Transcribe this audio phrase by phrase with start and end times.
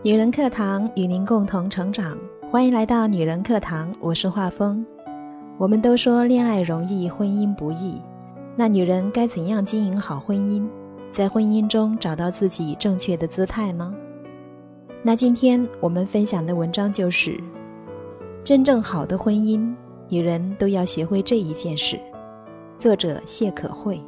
[0.00, 2.16] 女人课堂与您共同成长，
[2.52, 4.86] 欢迎来到女人课堂，我是画风。
[5.58, 8.00] 我们都说恋爱容易，婚姻不易，
[8.54, 10.64] 那女人该怎样经营好婚姻，
[11.10, 13.92] 在婚姻中找到自己正确的姿态呢？
[15.02, 17.36] 那今天我们分享的文章就是：
[18.44, 19.68] 真正好的婚姻，
[20.08, 21.98] 女人都要学会这一件事。
[22.78, 24.00] 作者谢可慧。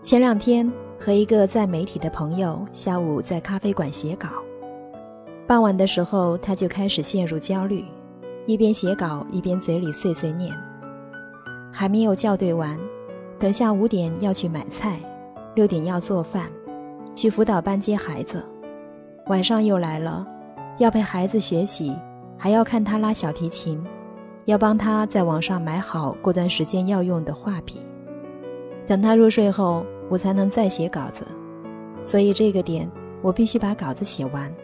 [0.00, 0.68] 前两天
[1.04, 4.28] 和一个在媒体的朋友下午在咖啡馆写稿，
[5.48, 7.84] 傍晚的时候他就开始陷入焦虑，
[8.46, 10.54] 一边写稿一边嘴里碎碎念。
[11.72, 12.78] 还没有校对完，
[13.36, 15.00] 等下五点要去买菜，
[15.56, 16.48] 六点要做饭，
[17.16, 18.40] 去辅导班接孩子，
[19.26, 20.24] 晚上又来了，
[20.78, 21.96] 要陪孩子学习，
[22.38, 23.84] 还要看他拉小提琴，
[24.44, 27.80] 要帮他在网上买好过段时间要用的画笔。
[28.86, 31.24] 等他入睡后，我才能再写稿子，
[32.04, 32.86] 所以这个点
[33.22, 34.54] 我必须把稿子写完。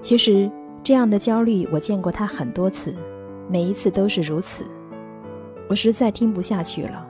[0.00, 0.50] 其实
[0.82, 2.92] 这样的焦虑我见过他很多次，
[3.48, 4.64] 每一次都是如此。
[5.68, 7.06] 我实在听不下去了。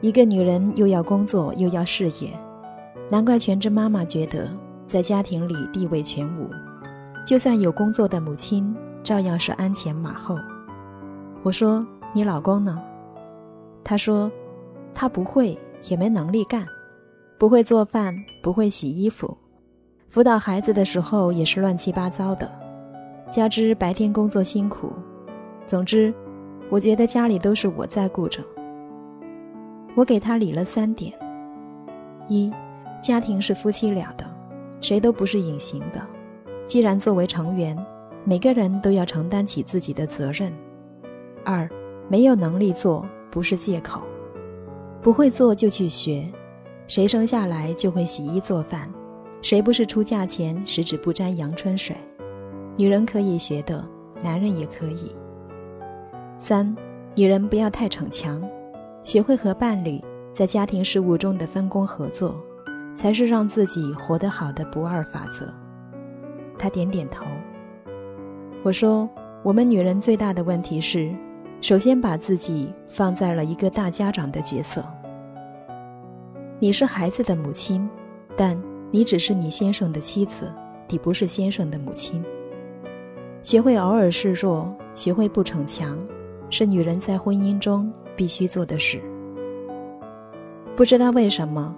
[0.00, 2.32] 一个女人又要工作又要事业，
[3.10, 4.48] 难怪全职妈妈觉得
[4.86, 6.48] 在家庭里地位全无，
[7.26, 10.38] 就算有工作的母亲，照样是鞍前马后。
[11.42, 12.80] 我说：“你老公呢？”
[13.84, 14.32] 他说
[14.94, 16.66] ：“他不会，也没能力干，
[17.38, 19.36] 不会做饭，不会洗衣服，
[20.08, 22.50] 辅导孩子的时候也是乱七八糟的，
[23.30, 24.92] 加之白天工作辛苦，
[25.66, 26.12] 总之，
[26.68, 28.42] 我觉得家里都是我在顾着。
[29.94, 31.12] 我给他理了三点：
[32.28, 32.52] 一，
[33.02, 34.24] 家庭是夫妻俩的，
[34.80, 36.06] 谁都不是隐形的，
[36.66, 37.76] 既然作为成员，
[38.24, 40.50] 每个人都要承担起自己的责任；
[41.44, 41.68] 二，
[42.08, 44.02] 没有能力做。”不是借口，
[45.02, 46.26] 不会做就去学。
[46.86, 48.92] 谁生下来就会洗衣做饭？
[49.42, 51.96] 谁不是出嫁前十指不沾阳春水？
[52.76, 53.82] 女人可以学的，
[54.22, 55.14] 男人也可以。
[56.36, 56.76] 三，
[57.14, 58.42] 女人不要太逞强，
[59.02, 60.00] 学会和伴侣
[60.32, 62.34] 在家庭事务中的分工合作，
[62.94, 65.48] 才是让自己活得好的不二法则。
[66.58, 67.24] 他点点头。
[68.62, 69.08] 我说，
[69.42, 71.14] 我们女人最大的问题是。
[71.60, 74.82] 首先把自己放在了一个大家长的角色。
[76.58, 77.88] 你是孩子的母亲，
[78.34, 78.58] 但
[78.90, 80.50] 你只是你先生的妻子，
[80.88, 82.24] 你不是先生的母亲。
[83.42, 85.98] 学会偶尔示弱，学会不逞强，
[86.48, 88.98] 是女人在婚姻中必须做的事。
[90.74, 91.74] 不知道为什么，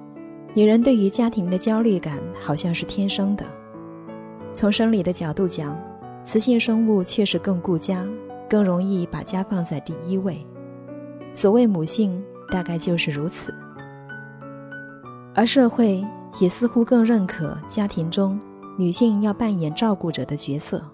[0.55, 3.45] 女人对于家庭的焦虑感好像是天生的。
[4.55, 5.77] 从生理的角度讲，
[6.23, 8.07] 雌性生物确实更顾家。
[8.53, 10.47] 更容易把家放在第一位，
[11.33, 13.51] 所谓母性大概就是如此。
[15.35, 16.05] 而社会
[16.39, 18.39] 也似乎更认可家庭中
[18.77, 20.85] 女性要扮演照顾者的角色。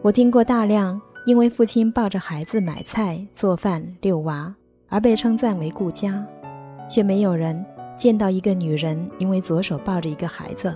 [0.00, 4.54] 我听过大量因为父亲抱着孩子买菜、做饭、遛娃
[4.88, 6.24] 而被称赞为顾家，
[6.88, 7.66] 却没有人
[7.96, 10.72] 见到一个女人因为左手抱着一个孩子，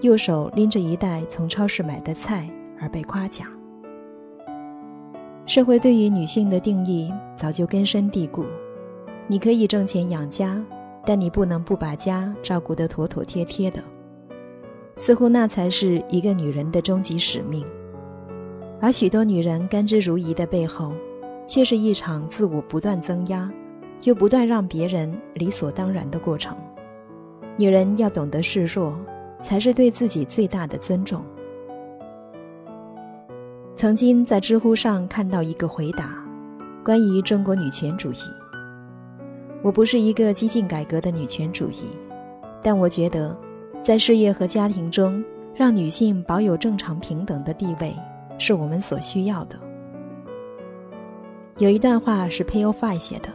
[0.00, 2.50] 右手拎着一袋从超市买的菜
[2.80, 3.46] 而被夸奖。
[5.52, 8.42] 社会对于女性的定义早就根深蒂固，
[9.26, 10.58] 你可以挣钱养家，
[11.04, 13.84] 但你不能不把家照顾得妥妥帖帖的。
[14.96, 17.66] 似乎那才是一个女人的终极使命。
[18.80, 20.94] 而许多女人甘之如饴的背后，
[21.46, 23.52] 却是一场自我不断增压，
[24.04, 26.56] 又不断让别人理所当然的过程。
[27.58, 28.98] 女人要懂得示弱，
[29.42, 31.22] 才是对自己最大的尊重。
[33.82, 36.16] 曾经在知乎上看到一个回答，
[36.84, 38.18] 关于中国女权主义。
[39.60, 41.82] 我不是一个激进改革的女权主义，
[42.62, 43.36] 但我觉得，
[43.82, 45.20] 在事业和家庭中，
[45.52, 47.92] 让女性保有正常平等的地位，
[48.38, 49.58] 是我们所需要的。
[51.58, 53.30] 有一段话是 p a o Fi 写的：“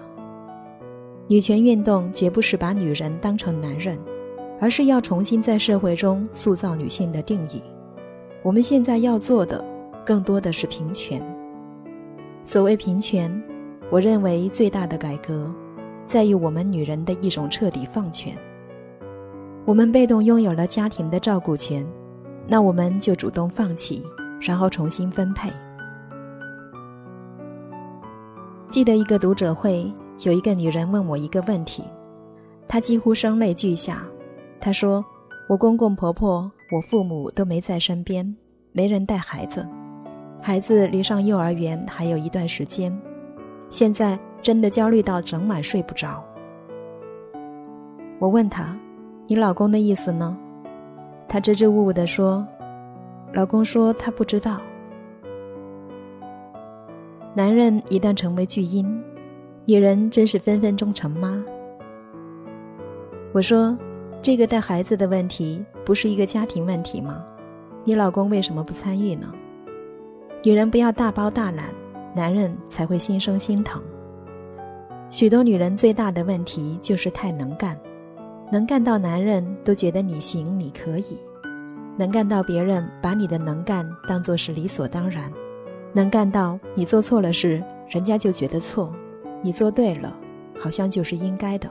[1.28, 4.00] 女权运动绝不是把女人当成男人，
[4.62, 7.62] 而是要重新在社会中塑造女性的定义。
[8.44, 9.62] 我们现在要做的。”
[10.08, 11.22] 更多的是平权。
[12.46, 13.30] 所谓平权，
[13.92, 15.54] 我认为最大的改革，
[16.08, 18.34] 在于我们女人的一种彻底放权。
[19.66, 21.86] 我们被动拥有了家庭的照顾权，
[22.48, 24.02] 那我们就主动放弃，
[24.40, 25.52] 然后重新分配。
[28.70, 29.92] 记得一个读者会，
[30.24, 31.84] 有一个女人问我一个问题，
[32.66, 34.08] 她几乎声泪俱下。
[34.62, 35.04] 她说
[35.50, 38.34] ：“我公公婆婆、我父母都没在身边，
[38.72, 39.68] 没人带孩子。”
[40.42, 42.98] 孩子离上幼儿园还有一段时间，
[43.70, 46.24] 现在真的焦虑到整晚睡不着。
[48.20, 48.78] 我问他
[49.28, 50.38] ：“你老公的意思呢？”
[51.28, 52.48] 他支支吾吾地说
[53.34, 54.62] ：“老公说他不知道。”
[57.36, 59.04] 男人一旦成为巨婴，
[59.66, 61.44] 女人真是分分钟成妈。
[63.34, 63.78] 我说
[64.24, 67.22] ：“这个带孩子的问题不是一个家庭问题吗？
[67.84, 69.32] 你老公为什么不参与呢？”
[70.48, 71.66] 女人不要大包大揽，
[72.16, 73.84] 男人才会心生心疼。
[75.10, 77.78] 许多女人最大的问题就是太能干。
[78.50, 81.20] 能干到男人都觉得你行你可以，
[81.98, 85.30] 能干到别人把你的能干当作是理所当然，
[85.92, 88.90] 能干到你做错了事，人家就觉得错，
[89.42, 90.16] 你做对了，
[90.58, 91.70] 好像就是应该的。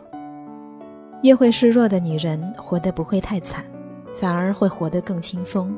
[1.22, 3.64] 越会示弱的女人，活得不会太惨，
[4.12, 5.74] 反而会活得更轻松。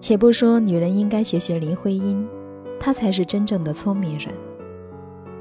[0.00, 2.26] 且不说女人应该学学林徽因，
[2.80, 4.28] 她才是真正的聪明人，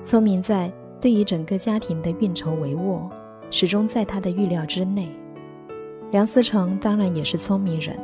[0.04, 0.72] 聪明在。
[1.02, 3.10] 对于整个家庭的运筹帷幄，
[3.50, 5.10] 始终在她的预料之内。
[6.12, 7.98] 梁思成当然也是聪明人，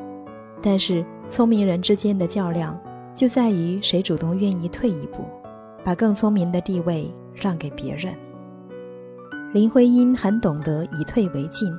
[0.62, 2.80] 但是聪明人之间的较量
[3.14, 5.26] 就在于谁主动愿意退一步，
[5.84, 8.16] 把更聪明的地位让给别人。
[9.54, 11.70] 林徽因很懂得以退为进，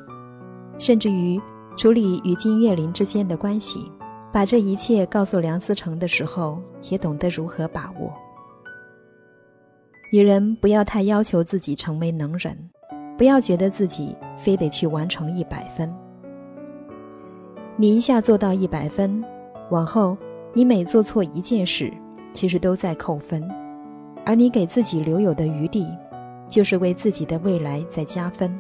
[0.78, 1.40] 甚至于
[1.78, 3.90] 处理与金岳霖之间的关系，
[4.32, 8.12] 把这一切告诉梁思成的时候，也懂得如何把握。
[10.12, 12.56] 女人不要太要求自己成为能人，
[13.18, 15.92] 不要觉得自己非得去完成一百分。
[17.76, 19.22] 你一下做到一百分，
[19.70, 20.16] 往后
[20.52, 21.92] 你每做错一件事，
[22.32, 23.46] 其实都在扣分，
[24.24, 25.88] 而你给自己留有的余地，
[26.48, 28.56] 就是为自己的未来在加分。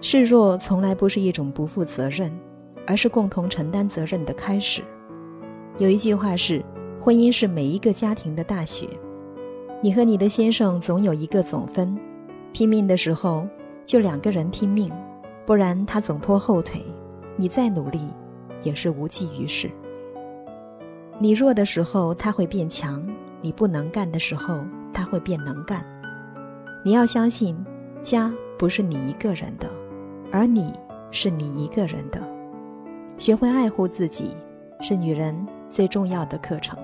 [0.00, 2.32] 示弱从来不是一种不负责任，
[2.90, 4.82] 而是共同承担责任的开始。
[5.78, 6.60] 有一句话是：
[7.00, 8.88] 婚姻是每一个家庭的大学。
[9.80, 11.96] 你和你的先生总有一个总分，
[12.52, 13.46] 拼命的时候
[13.84, 14.90] 就两个人拼命，
[15.46, 16.82] 不然他总拖后腿，
[17.36, 18.00] 你再努力
[18.64, 19.70] 也是无济于事。
[21.20, 23.06] 你弱的时候他会变强，
[23.40, 25.86] 你不能干的时候他会变能干。
[26.84, 27.56] 你要相信，
[28.02, 29.70] 家不是你一个人的，
[30.32, 30.72] 而你
[31.12, 32.20] 是你一个人的。
[33.20, 34.30] 学会爱护自己，
[34.80, 36.78] 是女人最重要的课程。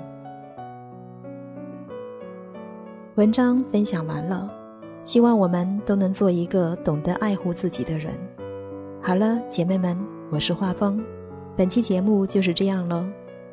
[3.14, 4.46] 文章分享完了，
[5.02, 8.12] 希望我们都能做一个懂得爱护自己的人。
[9.00, 9.98] 好了，姐妹们，
[10.30, 11.02] 我是画风，
[11.56, 13.02] 本期节目就是这样喽。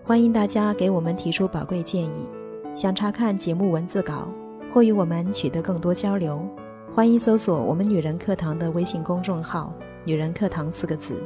[0.03, 2.29] 欢迎大家给我们提出宝贵建议，
[2.75, 4.27] 想查看节目文字稿
[4.73, 6.45] 或与我们取得更多交流，
[6.93, 11.23] 欢迎搜索我们女人课堂的微信公众号“女人课堂”四个字，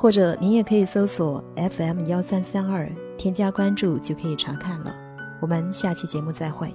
[0.00, 4.94] 或者您也可以搜索 FM 幺三三二，添加关注就可以查看了。
[5.40, 6.72] 我们下期节目再会。